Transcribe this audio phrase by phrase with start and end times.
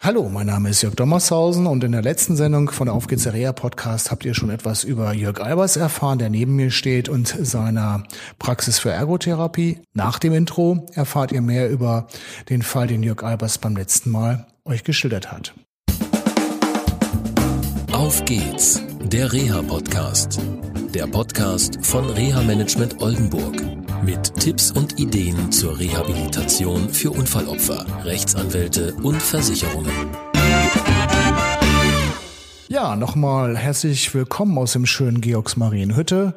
[0.00, 3.26] Hallo, mein Name ist Jörg Dommershausen und in der letzten Sendung von der Auf geht's
[3.26, 7.26] Rea Podcast habt ihr schon etwas über Jörg Albers erfahren, der neben mir steht und
[7.26, 8.04] seiner
[8.38, 9.80] Praxis für Ergotherapie.
[9.94, 12.06] Nach dem Intro erfahrt ihr mehr über
[12.48, 15.52] den Fall, den Jörg Albers beim letzten Mal euch geschildert hat.
[17.90, 20.38] Auf geht's, der Reha Podcast.
[20.94, 28.94] Der Podcast von Reha Management Oldenburg mit Tipps und Ideen zur Rehabilitation für Unfallopfer, Rechtsanwälte
[29.02, 29.92] und Versicherungen.
[32.68, 36.34] Ja, nochmal herzlich willkommen aus dem schönen Georgsmarienhütte.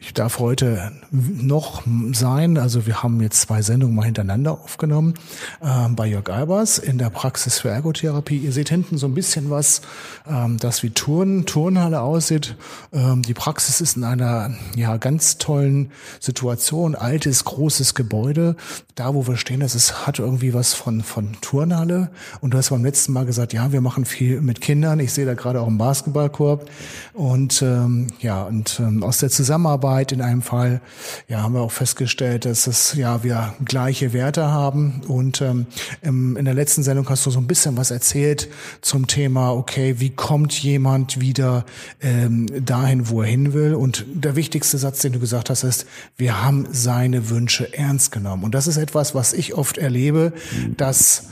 [0.00, 5.14] Ich darf heute noch sein, also wir haben jetzt zwei Sendungen mal hintereinander aufgenommen
[5.60, 8.38] ähm, bei Jörg Albers in der Praxis für Ergotherapie.
[8.38, 9.82] Ihr seht hinten so ein bisschen was,
[10.28, 12.54] ähm, das wie Turn, Turnhalle aussieht.
[12.92, 18.54] Ähm, die Praxis ist in einer ja ganz tollen Situation, altes, großes Gebäude.
[18.94, 22.10] Da, wo wir stehen, das ist, hat irgendwie was von, von Turnhalle.
[22.40, 25.00] Und du hast beim letzten Mal gesagt, ja, wir machen viel mit Kindern.
[25.00, 26.70] Ich sehe da gerade auch einen Basketballkorb.
[27.14, 30.80] Und ähm, ja, und ähm, aus der Zusammenarbeit Arbeit in einem Fall,
[31.28, 35.00] ja, haben wir auch festgestellt, dass es ja wir gleiche Werte haben.
[35.08, 35.66] Und ähm,
[36.02, 38.48] in der letzten Sendung hast du so ein bisschen was erzählt
[38.80, 41.64] zum Thema, okay, wie kommt jemand wieder
[42.00, 43.74] ähm, dahin, wo er hin will?
[43.74, 48.44] Und der wichtigste Satz, den du gesagt hast, ist, wir haben seine Wünsche ernst genommen.
[48.44, 50.32] Und das ist etwas, was ich oft erlebe,
[50.76, 51.24] dass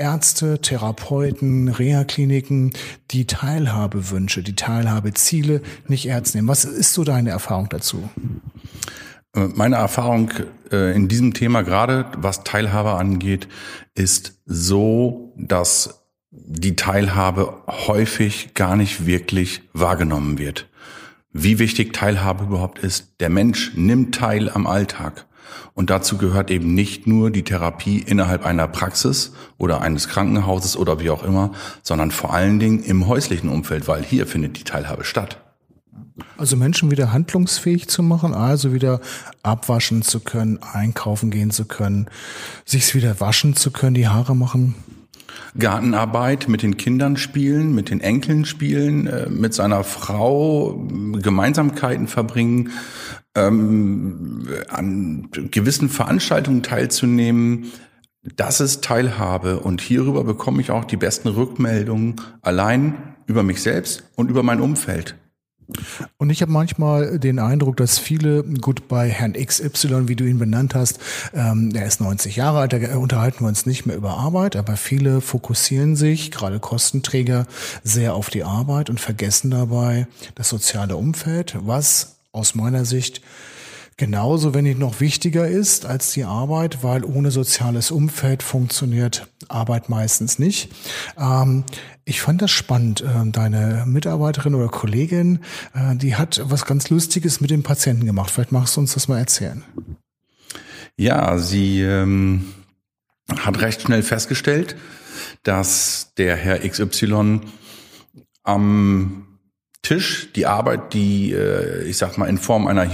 [0.00, 2.72] Ärzte, Therapeuten, Reha-Kliniken
[3.10, 6.48] die Teilhabewünsche, die Teilhabeziele nicht ernst nehmen.
[6.48, 8.08] Was ist so deine Erfahrung dazu?
[9.36, 10.30] Äh, meine Erfahrung
[10.72, 13.46] äh, in diesem Thema, gerade was Teilhabe angeht,
[13.94, 20.68] ist so, dass die Teilhabe häufig gar nicht wirklich wahrgenommen wird.
[21.32, 23.20] Wie wichtig Teilhabe überhaupt ist.
[23.20, 25.26] Der Mensch nimmt teil am Alltag.
[25.74, 31.00] Und dazu gehört eben nicht nur die Therapie innerhalb einer Praxis oder eines Krankenhauses oder
[31.00, 35.04] wie auch immer, sondern vor allen Dingen im häuslichen Umfeld, weil hier findet die Teilhabe
[35.04, 35.38] statt.
[36.36, 39.00] Also Menschen wieder handlungsfähig zu machen, also wieder
[39.42, 42.06] abwaschen zu können, einkaufen gehen zu können,
[42.64, 44.74] sich wieder waschen zu können, die Haare machen.
[45.58, 50.86] Gartenarbeit, mit den Kindern spielen, mit den Enkeln spielen, äh, mit seiner Frau
[51.20, 52.70] Gemeinsamkeiten verbringen,
[53.34, 57.66] ähm, an gewissen Veranstaltungen teilzunehmen,
[58.22, 64.04] das ist Teilhabe und hierüber bekomme ich auch die besten Rückmeldungen allein über mich selbst
[64.14, 65.16] und über mein Umfeld.
[66.18, 70.38] Und ich habe manchmal den Eindruck, dass viele, gut bei Herrn XY, wie du ihn
[70.38, 70.98] benannt hast,
[71.34, 74.76] ähm, er ist 90 Jahre alt, da unterhalten wir uns nicht mehr über Arbeit, aber
[74.76, 77.46] viele fokussieren sich, gerade Kostenträger,
[77.82, 83.22] sehr auf die Arbeit und vergessen dabei das soziale Umfeld, was aus meiner Sicht
[84.00, 89.90] genauso, wenn nicht noch wichtiger ist als die Arbeit, weil ohne soziales Umfeld funktioniert Arbeit
[89.90, 90.70] meistens nicht.
[91.18, 91.64] Ähm,
[92.06, 93.02] ich fand das spannend.
[93.02, 95.40] Äh, deine Mitarbeiterin oder Kollegin,
[95.74, 98.30] äh, die hat was ganz Lustiges mit dem Patienten gemacht.
[98.30, 99.62] Vielleicht magst du uns das mal erzählen.
[100.96, 102.46] Ja, sie ähm,
[103.38, 104.76] hat recht schnell festgestellt,
[105.42, 107.42] dass der Herr XY
[108.44, 109.26] am
[109.82, 112.84] Tisch die Arbeit, die, äh, ich sag mal, in Form einer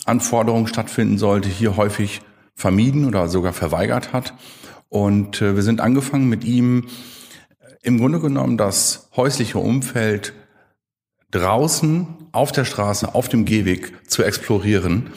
[0.00, 2.22] Hirnleistungsanforderung stattfinden sollte, hier häufig
[2.54, 4.34] vermieden oder sogar verweigert hat.
[4.88, 6.86] Und äh, wir sind angefangen mit ihm
[7.82, 10.34] im Grunde genommen das häusliche Umfeld
[11.30, 15.10] draußen auf der Straße, auf dem Gehweg zu explorieren.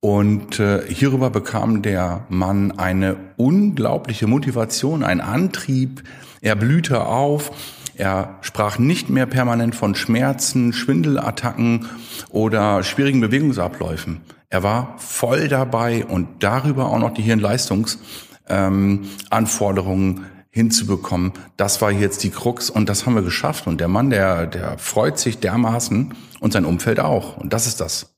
[0.00, 6.02] Und äh, hierüber bekam der Mann eine unglaubliche Motivation, einen Antrieb.
[6.40, 7.50] Er blühte auf
[7.98, 11.86] er sprach nicht mehr permanent von Schmerzen, Schwindelattacken
[12.30, 14.20] oder schwierigen Bewegungsabläufen.
[14.48, 21.32] Er war voll dabei und darüber auch noch die Hirnleistungsanforderungen ähm, hinzubekommen.
[21.56, 23.66] Das war jetzt die Krux und das haben wir geschafft.
[23.66, 27.36] Und der Mann, der, der freut sich dermaßen und sein Umfeld auch.
[27.36, 28.14] Und das ist das.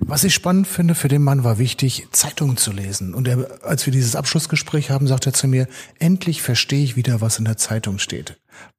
[0.00, 3.12] Was ich spannend finde, für den Mann war wichtig, Zeitungen zu lesen.
[3.12, 5.66] Und er, als wir dieses Abschlussgespräch haben, sagt er zu mir,
[5.98, 8.38] endlich verstehe ich wieder, was in der Zeitung steht